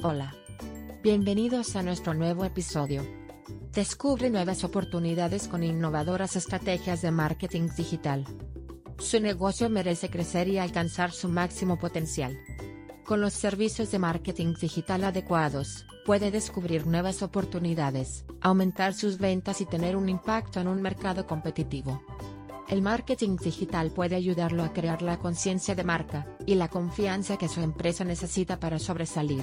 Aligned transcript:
Hola. 0.00 0.32
Bienvenidos 1.02 1.74
a 1.74 1.82
nuestro 1.82 2.14
nuevo 2.14 2.44
episodio. 2.44 3.04
Descubre 3.72 4.30
nuevas 4.30 4.62
oportunidades 4.62 5.48
con 5.48 5.64
innovadoras 5.64 6.36
estrategias 6.36 7.02
de 7.02 7.10
marketing 7.10 7.68
digital. 7.76 8.24
Su 9.00 9.18
negocio 9.18 9.68
merece 9.68 10.08
crecer 10.08 10.46
y 10.46 10.58
alcanzar 10.58 11.10
su 11.10 11.28
máximo 11.28 11.80
potencial. 11.80 12.38
Con 13.04 13.20
los 13.20 13.32
servicios 13.32 13.90
de 13.90 13.98
marketing 13.98 14.54
digital 14.54 15.02
adecuados, 15.02 15.84
puede 16.06 16.30
descubrir 16.30 16.86
nuevas 16.86 17.24
oportunidades, 17.24 18.24
aumentar 18.40 18.94
sus 18.94 19.18
ventas 19.18 19.60
y 19.60 19.66
tener 19.66 19.96
un 19.96 20.08
impacto 20.08 20.60
en 20.60 20.68
un 20.68 20.80
mercado 20.80 21.26
competitivo. 21.26 22.00
El 22.68 22.82
marketing 22.82 23.36
digital 23.36 23.90
puede 23.90 24.14
ayudarlo 24.14 24.62
a 24.62 24.74
crear 24.74 25.00
la 25.00 25.18
conciencia 25.18 25.74
de 25.74 25.84
marca 25.84 26.26
y 26.44 26.54
la 26.54 26.68
confianza 26.68 27.38
que 27.38 27.48
su 27.48 27.62
empresa 27.62 28.04
necesita 28.04 28.60
para 28.60 28.78
sobresalir. 28.78 29.42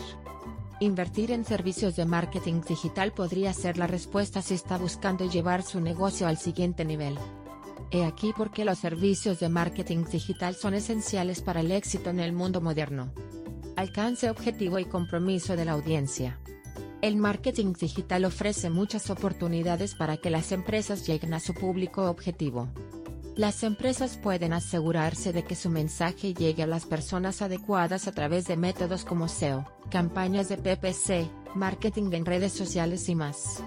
Invertir 0.79 1.31
en 1.31 1.43
servicios 1.43 1.95
de 1.95 2.05
marketing 2.05 2.61
digital 2.67 3.13
podría 3.13 3.51
ser 3.53 3.79
la 3.79 3.87
respuesta 3.87 4.43
si 4.43 4.53
está 4.53 4.77
buscando 4.77 5.27
llevar 5.27 5.63
su 5.63 5.81
negocio 5.81 6.27
al 6.27 6.37
siguiente 6.37 6.85
nivel. 6.85 7.17
He 7.89 8.03
aquí 8.03 8.31
por 8.31 8.51
qué 8.51 8.63
los 8.63 8.77
servicios 8.77 9.39
de 9.39 9.49
marketing 9.49 10.03
digital 10.11 10.53
son 10.53 10.75
esenciales 10.75 11.41
para 11.41 11.61
el 11.61 11.71
éxito 11.71 12.11
en 12.11 12.19
el 12.19 12.31
mundo 12.31 12.61
moderno. 12.61 13.11
Alcance 13.75 14.29
objetivo 14.29 14.77
y 14.77 14.85
compromiso 14.85 15.55
de 15.55 15.65
la 15.65 15.71
audiencia. 15.71 16.37
El 17.01 17.17
marketing 17.17 17.73
digital 17.73 18.25
ofrece 18.25 18.69
muchas 18.69 19.09
oportunidades 19.09 19.95
para 19.95 20.17
que 20.17 20.29
las 20.29 20.51
empresas 20.51 21.07
lleguen 21.07 21.33
a 21.33 21.39
su 21.39 21.53
público 21.53 22.09
objetivo. 22.09 22.69
Las 23.35 23.63
empresas 23.63 24.17
pueden 24.17 24.53
asegurarse 24.53 25.33
de 25.33 25.43
que 25.43 25.55
su 25.55 25.69
mensaje 25.69 26.33
llegue 26.33 26.63
a 26.63 26.67
las 26.67 26.85
personas 26.85 27.41
adecuadas 27.41 28.07
a 28.07 28.13
través 28.13 28.45
de 28.45 28.55
métodos 28.55 29.03
como 29.03 29.27
SEO, 29.27 29.65
campañas 29.91 30.47
de 30.47 30.55
PPC, 30.55 31.29
marketing 31.53 32.13
en 32.13 32.25
redes 32.25 32.53
sociales 32.53 33.09
y 33.09 33.15
más. 33.15 33.61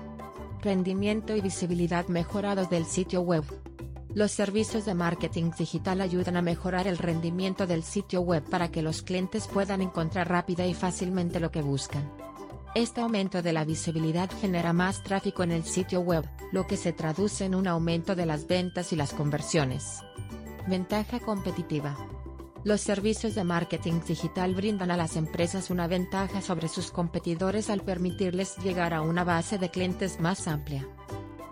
Rendimiento 0.63 1.37
y 1.37 1.43
visibilidad 1.43 2.09
mejorados 2.09 2.71
del 2.71 2.87
sitio 2.87 3.21
web. 3.21 3.45
Los 4.15 4.33
servicios 4.33 4.87
de 4.87 4.95
marketing 4.95 5.51
digital 5.59 6.01
ayudan 6.01 6.39
a 6.39 6.43
mejorar 6.43 6.87
el 6.87 6.97
rendimiento 6.97 7.67
del 7.67 7.83
sitio 7.83 8.23
web 8.23 8.43
para 8.49 8.71
que 8.71 8.81
los 8.81 9.03
clientes 9.03 9.49
puedan 9.49 9.83
encontrar 9.83 10.31
rápida 10.31 10.67
y 10.67 10.73
fácilmente 10.73 11.41
lo 11.41 11.51
que 11.51 11.61
buscan. 11.61 12.11
Este 12.75 13.01
aumento 13.01 13.43
de 13.43 13.53
la 13.53 13.65
visibilidad 13.65 14.31
genera 14.41 14.73
más 14.73 15.03
tráfico 15.03 15.43
en 15.43 15.53
el 15.53 15.65
sitio 15.65 16.01
web, 16.01 16.29
lo 16.53 16.67
que 16.67 16.77
se 16.77 16.93
traduce 16.93 17.45
en 17.45 17.55
un 17.55 17.67
aumento 17.67 18.15
de 18.15 18.27
las 18.27 18.47
ventas 18.47 18.93
y 18.93 18.97
las 18.97 19.15
conversiones. 19.15 20.03
Ventaja 20.67 21.19
competitiva. 21.19 21.97
Los 22.65 22.83
servicios 22.83 23.35
de 23.35 23.45
marketing 23.45 24.01
digital 24.07 24.55
brindan 24.55 24.91
a 24.91 24.97
las 24.97 25.17
empresas 25.17 25.71
una 25.71 25.87
ventaja 25.87 26.43
sobre 26.43 26.69
sus 26.69 26.91
competidores 26.91 27.71
al 27.71 27.81
permitirles 27.81 28.57
llegar 28.59 28.93
a 28.93 29.01
una 29.01 29.25
base 29.25 29.59
de 29.59 29.71
clientes 29.71 30.21
más 30.21 30.47
amplia. 30.47 30.87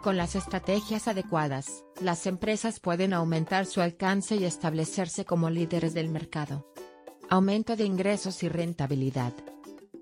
Con 0.02 0.16
las 0.16 0.36
estrategias 0.36 1.08
adecuadas, 1.08 1.84
las 2.00 2.26
empresas 2.26 2.78
pueden 2.78 3.14
aumentar 3.14 3.66
su 3.66 3.80
alcance 3.80 4.36
y 4.36 4.44
establecerse 4.44 5.24
como 5.24 5.48
líderes 5.48 5.94
del 5.94 6.10
mercado. 6.10 6.70
Aumento 7.30 7.74
de 7.74 7.84
ingresos 7.84 8.42
y 8.42 8.48
rentabilidad. 8.48 9.32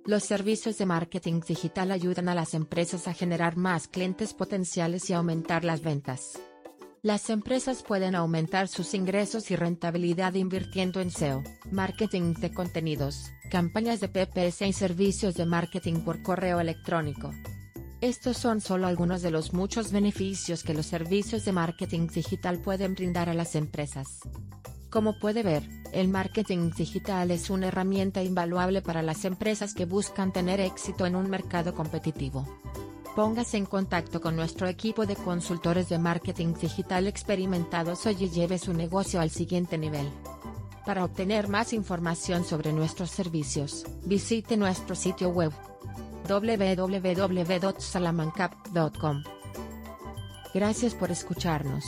Los 0.07 0.25
servicios 0.25 0.77
de 0.77 0.85
marketing 0.85 1.41
digital 1.49 1.91
ayudan 1.91 2.29
a 2.29 2.35
las 2.35 2.53
empresas 2.53 3.09
a 3.09 3.15
generar 3.15 3.57
más 3.57 3.89
clientes 3.89 4.35
potenciales 4.35 5.09
y 5.09 5.15
aumentar 5.15 5.65
las 5.65 5.81
ventas. 5.81 6.39
Las 7.01 7.31
empresas 7.31 7.83
pueden 7.83 8.15
aumentar 8.15 8.69
sus 8.69 8.93
ingresos 8.93 9.51
y 9.51 9.57
rentabilidad 9.57 10.35
invirtiendo 10.35 11.01
en 11.01 11.11
SEO, 11.11 11.43
marketing 11.71 12.35
de 12.35 12.53
contenidos, 12.53 13.31
campañas 13.51 14.01
de 14.01 14.09
PPS 14.09 14.67
y 14.67 14.75
servicios 14.75 15.37
de 15.37 15.47
marketing 15.47 16.05
por 16.05 16.23
correo 16.23 16.61
electrónico. 16.61 17.31
Estos 18.03 18.37
son 18.37 18.61
solo 18.61 18.87
algunos 18.87 19.23
de 19.23 19.31
los 19.31 19.55
muchos 19.55 19.91
beneficios 19.91 20.65
que 20.65 20.75
los 20.75 20.85
servicios 20.85 21.47
de 21.47 21.53
marketing 21.53 22.09
digital 22.09 22.61
pueden 22.61 22.95
brindar 22.95 23.31
a 23.31 23.35
las 23.35 23.55
empresas. 23.55 24.21
Como 24.95 25.19
puede 25.19 25.43
ver, 25.43 25.69
el 25.91 26.07
marketing 26.07 26.71
digital 26.71 27.33
es 27.33 27.51
una 27.51 27.67
herramienta 27.67 28.23
invaluable 28.23 28.81
para 28.81 29.03
las 29.03 29.25
empresas 29.25 29.75
que 29.75 29.87
buscan 29.87 30.33
tener 30.33 30.61
éxito 30.61 31.05
en 31.05 31.17
un 31.17 31.29
mercado 31.29 31.75
competitivo. 31.75 32.47
Póngase 33.17 33.57
en 33.57 33.67
contacto 33.67 34.21
con 34.21 34.37
nuestro 34.37 34.69
equipo 34.69 35.05
de 35.05 35.17
consultores 35.17 35.89
de 35.89 35.99
marketing 35.99 36.55
digital 36.55 37.09
experimentados 37.09 38.07
hoy 38.07 38.17
y 38.21 38.31
lleve 38.31 38.57
su 38.57 38.73
negocio 38.73 39.21
al 39.21 39.31
siguiente 39.31 39.79
nivel. 39.79 40.09
Para 40.87 41.05
obtener 41.05 41.49
más 41.49 41.73
información 41.73 42.45
sobre 42.45 42.73
nuestros 42.73 43.11
servicios, 43.11 43.85
visite 44.05 44.57
nuestro 44.57 44.95
sitio 44.95 45.31
web 45.31 45.51
www.salamancap.com. 46.29 49.25
Gracias 50.55 50.95
por 50.95 51.11
escucharnos. 51.11 51.85